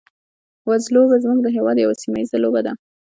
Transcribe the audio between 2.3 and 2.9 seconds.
لوبه ده.